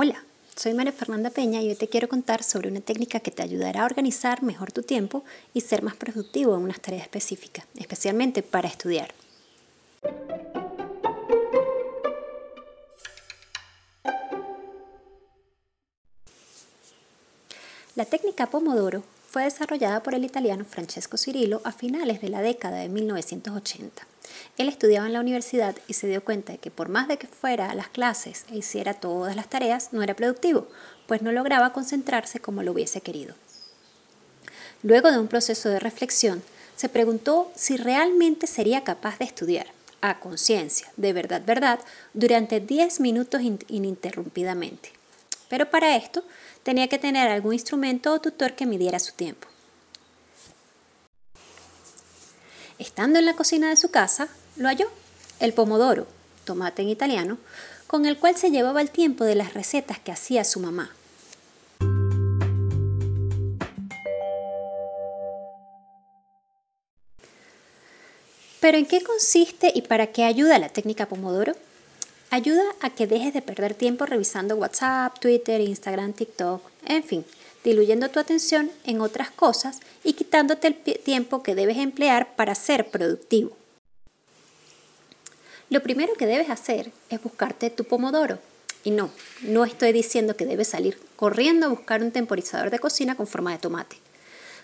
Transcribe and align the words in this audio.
Hola, 0.00 0.22
soy 0.54 0.74
María 0.74 0.92
Fernanda 0.92 1.28
Peña 1.28 1.60
y 1.60 1.70
hoy 1.70 1.74
te 1.74 1.88
quiero 1.88 2.08
contar 2.08 2.44
sobre 2.44 2.68
una 2.68 2.80
técnica 2.80 3.18
que 3.18 3.32
te 3.32 3.42
ayudará 3.42 3.82
a 3.82 3.84
organizar 3.84 4.44
mejor 4.44 4.70
tu 4.70 4.84
tiempo 4.84 5.24
y 5.54 5.62
ser 5.62 5.82
más 5.82 5.96
productivo 5.96 6.54
en 6.54 6.62
unas 6.62 6.78
tareas 6.78 7.02
específicas, 7.02 7.66
especialmente 7.76 8.44
para 8.44 8.68
estudiar. 8.68 9.12
La 17.96 18.04
técnica 18.04 18.46
Pomodoro 18.46 19.02
fue 19.28 19.44
desarrollada 19.44 20.02
por 20.02 20.14
el 20.14 20.24
italiano 20.24 20.64
Francesco 20.64 21.18
Cirillo 21.18 21.60
a 21.64 21.72
finales 21.72 22.22
de 22.22 22.30
la 22.30 22.40
década 22.40 22.78
de 22.78 22.88
1980. 22.88 24.06
Él 24.56 24.68
estudiaba 24.68 25.06
en 25.06 25.12
la 25.12 25.20
universidad 25.20 25.76
y 25.86 25.92
se 25.92 26.06
dio 26.06 26.24
cuenta 26.24 26.52
de 26.52 26.58
que 26.58 26.70
por 26.70 26.88
más 26.88 27.08
de 27.08 27.18
que 27.18 27.26
fuera 27.26 27.70
a 27.70 27.74
las 27.74 27.88
clases 27.88 28.46
e 28.50 28.56
hiciera 28.56 28.94
todas 28.94 29.36
las 29.36 29.50
tareas, 29.50 29.92
no 29.92 30.02
era 30.02 30.16
productivo, 30.16 30.66
pues 31.06 31.20
no 31.20 31.30
lograba 31.30 31.74
concentrarse 31.74 32.40
como 32.40 32.62
lo 32.62 32.72
hubiese 32.72 33.02
querido. 33.02 33.34
Luego 34.82 35.10
de 35.10 35.18
un 35.18 35.28
proceso 35.28 35.68
de 35.68 35.78
reflexión, 35.78 36.42
se 36.76 36.88
preguntó 36.88 37.52
si 37.54 37.76
realmente 37.76 38.46
sería 38.46 38.82
capaz 38.82 39.18
de 39.18 39.26
estudiar 39.26 39.66
a 40.00 40.20
conciencia, 40.20 40.90
de 40.96 41.12
verdad, 41.12 41.42
verdad, 41.44 41.80
durante 42.14 42.60
10 42.60 43.00
minutos 43.00 43.42
ininterrumpidamente. 43.68 44.97
Pero 45.48 45.70
para 45.70 45.96
esto 45.96 46.24
tenía 46.62 46.88
que 46.88 46.98
tener 46.98 47.28
algún 47.28 47.54
instrumento 47.54 48.12
o 48.12 48.20
tutor 48.20 48.54
que 48.54 48.66
midiera 48.66 48.98
su 48.98 49.12
tiempo. 49.12 49.48
Estando 52.78 53.18
en 53.18 53.26
la 53.26 53.34
cocina 53.34 53.70
de 53.70 53.76
su 53.76 53.90
casa, 53.90 54.28
lo 54.56 54.68
halló, 54.68 54.88
el 55.40 55.52
pomodoro, 55.52 56.06
tomate 56.44 56.82
en 56.82 56.90
italiano, 56.90 57.38
con 57.86 58.06
el 58.06 58.18
cual 58.18 58.36
se 58.36 58.50
llevaba 58.50 58.80
el 58.80 58.90
tiempo 58.90 59.24
de 59.24 59.34
las 59.34 59.54
recetas 59.54 59.98
que 59.98 60.12
hacía 60.12 60.44
su 60.44 60.60
mamá. 60.60 60.94
¿Pero 68.60 68.76
en 68.76 68.86
qué 68.86 69.02
consiste 69.02 69.72
y 69.74 69.82
para 69.82 70.08
qué 70.08 70.24
ayuda 70.24 70.58
la 70.58 70.68
técnica 70.68 71.06
Pomodoro? 71.06 71.54
Ayuda 72.30 72.62
a 72.82 72.90
que 72.90 73.06
dejes 73.06 73.32
de 73.32 73.40
perder 73.40 73.72
tiempo 73.72 74.04
revisando 74.04 74.54
WhatsApp, 74.56 75.18
Twitter, 75.18 75.62
Instagram, 75.62 76.12
TikTok, 76.12 76.62
en 76.84 77.02
fin, 77.02 77.24
diluyendo 77.64 78.10
tu 78.10 78.20
atención 78.20 78.70
en 78.84 79.00
otras 79.00 79.30
cosas 79.30 79.80
y 80.04 80.12
quitándote 80.12 80.68
el 80.68 80.74
tiempo 80.98 81.42
que 81.42 81.54
debes 81.54 81.78
emplear 81.78 82.36
para 82.36 82.54
ser 82.54 82.90
productivo. 82.90 83.56
Lo 85.70 85.82
primero 85.82 86.12
que 86.14 86.26
debes 86.26 86.50
hacer 86.50 86.92
es 87.08 87.22
buscarte 87.22 87.70
tu 87.70 87.84
pomodoro. 87.84 88.38
Y 88.84 88.90
no, 88.90 89.10
no 89.42 89.64
estoy 89.64 89.92
diciendo 89.92 90.36
que 90.36 90.46
debes 90.46 90.68
salir 90.68 90.98
corriendo 91.16 91.66
a 91.66 91.70
buscar 91.70 92.02
un 92.02 92.12
temporizador 92.12 92.70
de 92.70 92.78
cocina 92.78 93.16
con 93.16 93.26
forma 93.26 93.52
de 93.52 93.58
tomate. 93.58 93.96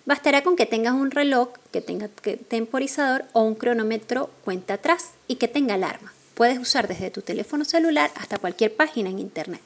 Bastará 0.05 0.42
con 0.42 0.55
que 0.55 0.67
tengas 0.67 0.95
un 0.95 1.11
reloj 1.11 1.48
que 1.73 1.81
tenga 1.81 2.09
temporizador 2.48 3.25
o 3.33 3.42
un 3.42 3.55
cronómetro 3.55 4.31
cuenta 4.45 4.75
atrás 4.75 5.12
y 5.29 5.37
que 5.37 5.48
tenga 5.48 5.75
alarma. 5.75 6.12
Puedes 6.35 6.59
usar 6.59 6.89
desde 6.89 7.11
tu 7.11 7.23
teléfono 7.23 7.65
celular 7.65 8.11
hasta 8.17 8.39
cualquier 8.39 8.75
página 8.75 9.11
en 9.11 9.19
Internet. 9.19 9.63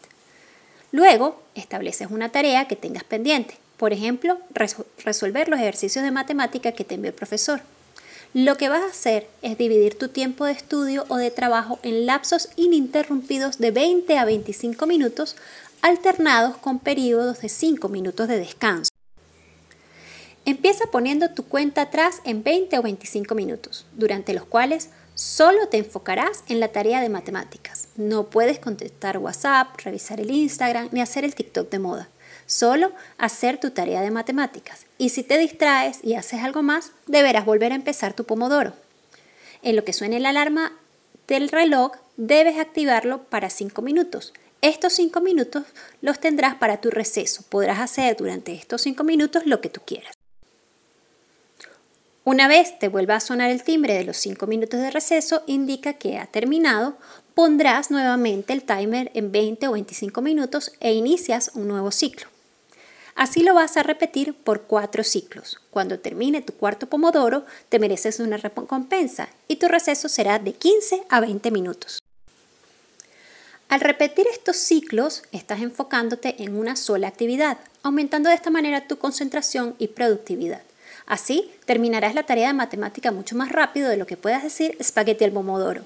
Luego, 0.92 1.42
estableces 1.54 2.10
una 2.10 2.30
tarea 2.30 2.68
que 2.68 2.76
tengas 2.76 3.04
pendiente. 3.04 3.56
Por 3.76 3.92
ejemplo, 3.92 4.38
resolver 5.04 5.48
los 5.48 5.60
ejercicios 5.60 6.04
de 6.04 6.10
matemática 6.10 6.72
que 6.72 6.84
te 6.84 6.94
envió 6.96 7.10
el 7.10 7.14
profesor. 7.16 7.60
Lo 8.34 8.56
que 8.56 8.68
vas 8.68 8.82
a 8.82 8.90
hacer 8.90 9.26
es 9.40 9.56
dividir 9.56 9.96
tu 9.96 10.08
tiempo 10.08 10.44
de 10.44 10.52
estudio 10.52 11.06
o 11.08 11.16
de 11.16 11.30
trabajo 11.30 11.78
en 11.82 12.04
lapsos 12.04 12.50
ininterrumpidos 12.56 13.58
de 13.58 13.70
20 13.70 14.18
a 14.18 14.24
25 14.26 14.86
minutos, 14.86 15.36
alternados 15.80 16.58
con 16.58 16.78
periodos 16.78 17.40
de 17.40 17.48
5 17.48 17.88
minutos 17.88 18.28
de 18.28 18.38
descanso. 18.38 18.90
Empieza 20.44 20.86
poniendo 20.90 21.30
tu 21.30 21.44
cuenta 21.44 21.82
atrás 21.82 22.20
en 22.24 22.42
20 22.42 22.78
o 22.78 22.82
25 22.82 23.34
minutos, 23.34 23.86
durante 23.96 24.34
los 24.34 24.44
cuales 24.44 24.90
Solo 25.18 25.66
te 25.66 25.78
enfocarás 25.78 26.44
en 26.46 26.60
la 26.60 26.68
tarea 26.68 27.00
de 27.00 27.08
matemáticas. 27.08 27.88
No 27.96 28.30
puedes 28.30 28.60
contestar 28.60 29.18
WhatsApp, 29.18 29.76
revisar 29.82 30.20
el 30.20 30.30
Instagram 30.30 30.90
ni 30.92 31.00
hacer 31.00 31.24
el 31.24 31.34
TikTok 31.34 31.68
de 31.70 31.80
moda. 31.80 32.08
Solo 32.46 32.92
hacer 33.16 33.58
tu 33.58 33.72
tarea 33.72 34.00
de 34.00 34.12
matemáticas. 34.12 34.86
Y 34.96 35.08
si 35.08 35.24
te 35.24 35.36
distraes 35.36 35.98
y 36.04 36.14
haces 36.14 36.44
algo 36.44 36.62
más, 36.62 36.92
deberás 37.08 37.44
volver 37.44 37.72
a 37.72 37.74
empezar 37.74 38.14
tu 38.14 38.22
pomodoro. 38.22 38.74
En 39.62 39.74
lo 39.74 39.84
que 39.84 39.92
suene 39.92 40.20
la 40.20 40.28
alarma 40.28 40.78
del 41.26 41.48
reloj, 41.48 41.96
debes 42.16 42.56
activarlo 42.56 43.24
para 43.24 43.50
5 43.50 43.82
minutos. 43.82 44.32
Estos 44.60 44.92
5 44.92 45.20
minutos 45.20 45.64
los 46.00 46.20
tendrás 46.20 46.54
para 46.54 46.80
tu 46.80 46.90
receso. 46.92 47.42
Podrás 47.48 47.80
hacer 47.80 48.16
durante 48.16 48.52
estos 48.54 48.82
5 48.82 49.02
minutos 49.02 49.46
lo 49.46 49.60
que 49.60 49.68
tú 49.68 49.80
quieras. 49.84 50.17
Una 52.30 52.46
vez 52.46 52.78
te 52.78 52.88
vuelva 52.88 53.16
a 53.16 53.20
sonar 53.20 53.48
el 53.50 53.62
timbre 53.62 53.94
de 53.94 54.04
los 54.04 54.18
5 54.18 54.46
minutos 54.46 54.78
de 54.80 54.90
receso, 54.90 55.42
indica 55.46 55.94
que 55.94 56.18
ha 56.18 56.26
terminado, 56.26 56.98
pondrás 57.32 57.90
nuevamente 57.90 58.52
el 58.52 58.64
timer 58.64 59.10
en 59.14 59.32
20 59.32 59.66
o 59.66 59.72
25 59.72 60.20
minutos 60.20 60.72
e 60.80 60.92
inicias 60.92 61.52
un 61.54 61.68
nuevo 61.68 61.90
ciclo. 61.90 62.26
Así 63.14 63.40
lo 63.42 63.54
vas 63.54 63.78
a 63.78 63.82
repetir 63.82 64.34
por 64.34 64.64
cuatro 64.64 65.04
ciclos. 65.04 65.58
Cuando 65.70 66.00
termine 66.00 66.42
tu 66.42 66.52
cuarto 66.52 66.86
pomodoro, 66.86 67.46
te 67.70 67.78
mereces 67.78 68.20
una 68.20 68.36
recompensa 68.36 69.30
y 69.48 69.56
tu 69.56 69.66
receso 69.66 70.10
será 70.10 70.38
de 70.38 70.52
15 70.52 71.04
a 71.08 71.20
20 71.20 71.50
minutos. 71.50 71.98
Al 73.70 73.80
repetir 73.80 74.26
estos 74.30 74.58
ciclos, 74.58 75.22
estás 75.32 75.62
enfocándote 75.62 76.42
en 76.42 76.58
una 76.58 76.76
sola 76.76 77.08
actividad, 77.08 77.56
aumentando 77.82 78.28
de 78.28 78.34
esta 78.34 78.50
manera 78.50 78.86
tu 78.86 78.98
concentración 78.98 79.76
y 79.78 79.88
productividad. 79.88 80.67
Así, 81.06 81.50
terminarás 81.64 82.14
la 82.14 82.24
tarea 82.24 82.48
de 82.48 82.54
matemática 82.54 83.12
mucho 83.12 83.36
más 83.36 83.50
rápido 83.50 83.88
de 83.88 83.96
lo 83.96 84.06
que 84.06 84.16
puedas 84.16 84.42
decir 84.42 84.76
espagueti 84.78 85.24
al 85.24 85.32
pomodoro. 85.32 85.82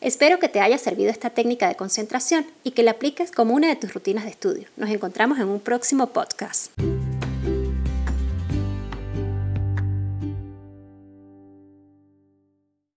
Espero 0.00 0.38
que 0.38 0.50
te 0.50 0.60
haya 0.60 0.76
servido 0.76 1.10
esta 1.10 1.30
técnica 1.30 1.66
de 1.66 1.76
concentración 1.76 2.44
y 2.62 2.72
que 2.72 2.82
la 2.82 2.90
apliques 2.90 3.32
como 3.32 3.54
una 3.54 3.68
de 3.68 3.76
tus 3.76 3.94
rutinas 3.94 4.24
de 4.24 4.30
estudio. 4.30 4.68
Nos 4.76 4.90
encontramos 4.90 5.38
en 5.38 5.48
un 5.48 5.60
próximo 5.60 6.08
podcast. 6.08 6.70